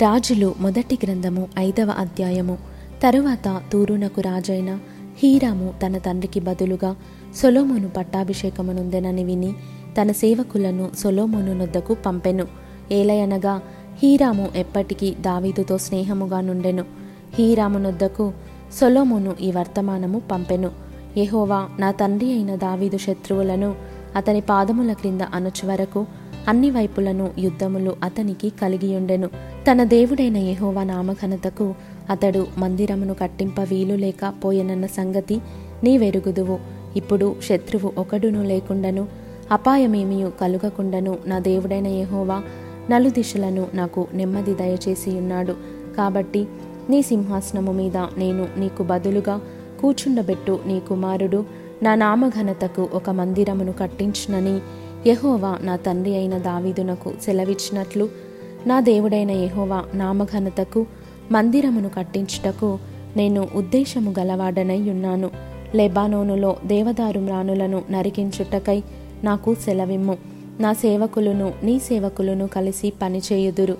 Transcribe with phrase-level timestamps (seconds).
[0.00, 2.58] రాజులు మొదటి గ్రంథము ఐదవ అధ్యాయము.
[3.02, 4.78] తరువాత తూరునకు రాజైన
[5.22, 6.96] హీరాము తన తండ్రికి బదులుగా
[7.34, 9.52] సొలోమోను పట్టాభిషేకమునుందెనని విని
[10.00, 12.46] తన సేవకులను సొలోమోను నొద్దకు పంపెను.
[12.92, 13.60] ఏలయనగా
[14.02, 16.84] హీరాము ఎప్పటికీ దావీదుతో స్నేహముగా నుండెను.
[17.34, 18.32] హీరాము నొద్దకు
[18.80, 20.70] సొలోమోను ఈ వర్తమానము పంపెను.
[21.16, 23.74] యహోవా నా తండ్రి అయిన దావీదు శత్రువులను
[24.16, 26.06] అతని పాదముల క్రింద అణచు వరకు
[26.48, 29.53] అన్ని వైపులను యుద్ధములు అతనికి కలిగియుండెను.
[29.66, 31.74] తన దేవుడైన యహోవా నామఘనతకు
[32.10, 35.40] అతడు మందిరమును కట్టింప వీలు లేకపోయెనన్న సంగతి
[35.84, 36.58] నీవెరుగుదువు.
[36.96, 39.08] ఇప్పుడు శత్రువు ఒకడును లేకుండను
[39.50, 42.42] అపాయమేమియు కలుగకుండను నా దేవుడైన యహోవా
[42.90, 45.54] నలుదిశలను నాకు నెమ్మది దయచేసి ఉన్నాడు
[45.96, 46.46] కాబట్టి
[46.90, 49.40] నీ సింహాసనము మీద నేను నీకు బదులుగా
[49.80, 51.44] కూర్చుండబెట్టు నీ కుమారుడు
[51.82, 54.60] నా నామఘనతకు ఒక మందిరమును కట్టించునని
[55.06, 58.23] యహోవా నా తండ్రి అయిన దావీదునకు సెలవిచ్చినట్లు
[58.66, 60.86] నా దేవుడైన యహోవా నామఘనతకు
[61.32, 62.78] మందిరమును కట్టించుటకు
[63.16, 65.30] నేను ఉద్దేశము గలవాడనై ఉన్నాను.
[65.74, 68.82] లెబానోనులో దేవదారు మ్రానులను నరికించుటకై
[69.24, 70.16] నాకు సెలవిమ్ము.
[70.60, 73.76] నా సేవకులను నీ సేవకులను కలిసి పనిచేయుదురు.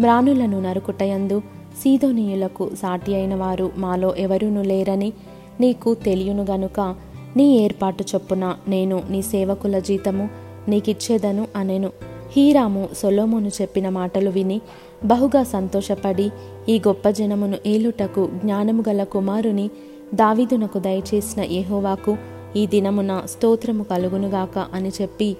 [0.00, 1.40] మ్రానులను నరుకుటయందు
[1.82, 5.12] సీదోనీయులకు సాటి అయిన వారు మాలో ఎవరును లేరని
[5.60, 6.96] నీకు తెలియను గనుక
[7.36, 10.28] నీ ఏర్పాటు చొప్పున నేను నీ సేవకుల జీతము
[10.68, 12.11] నీకిచ్చేదను అనెను.
[12.34, 14.60] హీరాము సొలోమును చెప్పిన మాటలు విని
[15.04, 16.26] బహుగా సంతోషపడి
[16.68, 19.70] ఈ గొప్ప జనమును ఏలుటకు జ్ఞానము గల కుమారుని
[20.14, 22.16] దావీదునకు దయచేసిన ఏహోవాకు
[22.56, 25.36] ఈ దినమున స్తోత్రము కలుగునుగాక అని చెప్పి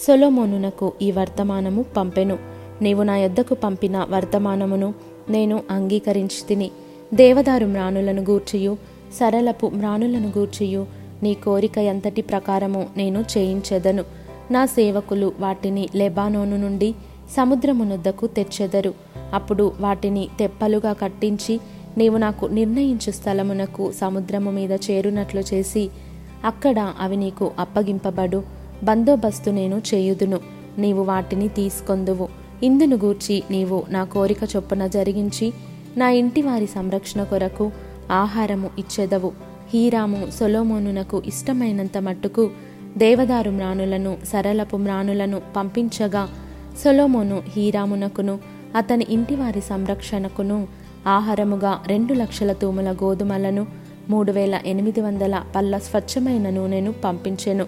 [0.00, 2.38] సొలోమోనునకు ఈ వర్తమానము పంపెను.
[2.82, 4.94] నీవు నా యొద్దకు పంపిన వర్తమానమును
[5.30, 6.70] నేను అంగీకరించి తిని
[7.14, 8.76] దేవదారు మ్రాణులను గూర్చియు
[9.18, 10.86] సరళపు మ్రాణులను గూర్చియు
[11.22, 14.04] నీ కోరిక ఎంతటి ప్రకారము నేను చేయించెదను.
[14.50, 16.94] నా సేవకులు వాటిని లెబానోను నుండి
[17.36, 18.94] సముద్రమునొద్దకు తెచ్చెదరు.
[19.34, 21.60] అప్పుడు వాటిని తెప్పలుగా కట్టించి
[21.98, 25.90] నీవు నాకు నిర్ణయించు స్థలమునకు సముద్రము మీద చేరునట్లు చేసి
[26.44, 28.42] అక్కడ అవి నీకు అప్పగింపబడు.
[28.84, 30.40] బందోబస్తు నేను చేయుదును.
[30.78, 32.28] నీవు వాటిని తీసుకొందువు.
[32.62, 35.52] ఇందును గూర్చి నీవు నా కోరిక చొప్పున జరిగించి
[35.96, 37.70] నా ఇంటి వారి సంరక్షణ కొరకు
[38.12, 39.32] ఆహారము ఇచ్చెదవు.
[39.74, 42.50] హీరాము సొలోమోనునకు ఇష్టమైనంత మట్టుకు
[42.98, 46.28] దేవదారు మ్రాణులను సరళపు మ్రాణులను పంపించగా
[46.84, 48.38] సొలోమోను హీరామునకును
[48.76, 50.66] అతని ఇంటివారి సంరక్షణకును
[51.06, 53.66] ఆహారముగా రెండు లక్షల తూముల గోధుమలను
[54.08, 57.66] మూడు వేల ఎనిమిది వందల పళ్ళ స్వచ్ఛమైన నూనెను పంపించెను.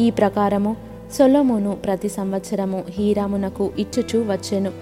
[0.00, 0.76] ఈ ప్రకారము
[1.12, 4.72] సొలోమోను ప్రతి సంవత్సరము హీరామునకు ఇచ్చుచూ వచ్చెను.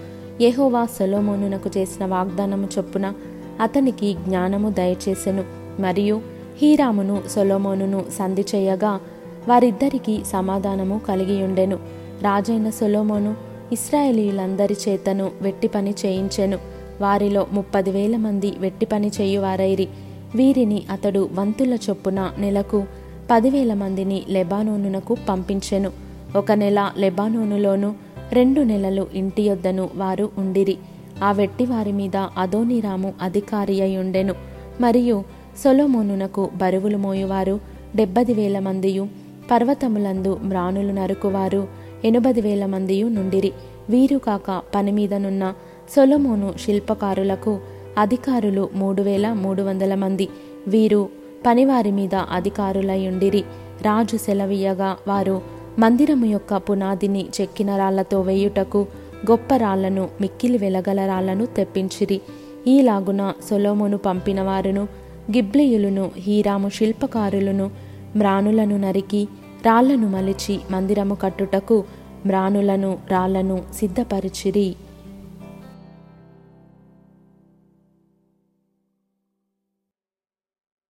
[0.41, 3.13] యెహోవా సొలోమోనునకు చేసిన వాగ్దానము చొప్పున
[3.61, 5.43] అతనికి జ్ఞానము దయచేసెను.
[5.81, 6.21] మరియు
[6.61, 8.99] హీరామును సొలోమోనును సంధి చేయగా
[9.47, 11.75] వారిద్దరికీ సమాధానము కలిగియుండెను.
[12.21, 13.35] రాజైన సొలోమోను
[13.71, 16.57] ఇస్రాయేలీలందరి చేతను వెట్టి పని చేయించెను.
[17.01, 19.87] వారిలో ముప్పది వేల మంది వెట్టి పని చేయువారైరి.
[20.35, 22.83] వీరిని అతడు వంతుల చొప్పున నెలకు
[23.31, 25.91] పదివేల మందిని లెబానోనునకు పంపించెను.
[26.35, 27.95] ఒక నెల లెబానోనులోను
[28.33, 30.77] రెండు నెలలు ఇంటి యొద్దను వారు ఉండిరి.
[31.23, 34.33] ఆ వెట్టి వారి మీద అదోనిరాము అధికారి అయి ఉండెను
[34.81, 35.23] మరియు
[35.63, 37.59] సొలోమోనునకు బరువులు మోయువారు
[37.95, 41.67] డెబ్బది వేల మందియు పర్వతములందు మ్రానులు నరుకువారు.
[42.05, 43.51] ఎనుబది వేల మందియు నుండిరి.
[43.89, 45.53] వీరు కాక పని మీదనున్న
[45.95, 47.59] సొలమోను శిల్పకారులకు
[47.97, 50.27] అధికారులు మూడు వేల మూడు వందల మంది.
[50.67, 51.09] వీరు
[51.45, 53.43] పనివారి మీద అధికారులయుండిరి
[53.81, 55.41] రాజు సెలవీయగా వారు
[55.79, 58.85] మందిరము యొక్క పునాదిని చెక్కిన రాళ్ళతో వేయుటకు
[59.31, 62.21] గొప్ప రాళ్ళను మిక్కిలి వెలగల రాళ్ళను తెప్పించిరి.
[62.67, 64.87] ఈలాగున సొలోమును పంపిన వారును
[65.31, 67.71] గిబ్లియులును హీరాము శిల్పకారులను
[68.15, 69.27] మ్రాణులను నరికి
[69.65, 71.83] రాళ్ళను మలిచి మందిరము కట్టుటకు
[72.25, 74.75] మ్రాణులను రాళ్ళను సిద్ధపరిచిరి.